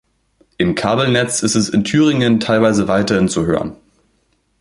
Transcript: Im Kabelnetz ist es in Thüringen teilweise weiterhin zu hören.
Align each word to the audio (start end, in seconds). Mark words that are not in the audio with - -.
Im 0.57 0.73
Kabelnetz 0.73 1.43
ist 1.43 1.53
es 1.53 1.69
in 1.69 1.83
Thüringen 1.83 2.39
teilweise 2.39 2.87
weiterhin 2.87 3.29
zu 3.29 3.45
hören. 3.45 3.75